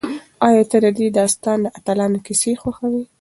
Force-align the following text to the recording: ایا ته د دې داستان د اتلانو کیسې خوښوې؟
ایا 0.47 0.63
ته 0.69 0.77
د 0.83 0.87
دې 0.97 1.07
داستان 1.19 1.57
د 1.63 1.67
اتلانو 1.77 2.19
کیسې 2.25 2.51
خوښوې؟ 2.61 3.03